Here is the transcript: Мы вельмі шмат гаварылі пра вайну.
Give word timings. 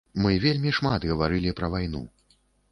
Мы 0.25 0.31
вельмі 0.45 0.73
шмат 0.77 1.05
гаварылі 1.11 1.55
пра 1.63 1.71
вайну. 1.77 2.05